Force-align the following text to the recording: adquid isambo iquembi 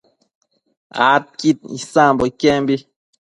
adquid 1.13 1.57
isambo 1.79 2.23
iquembi 2.31 2.75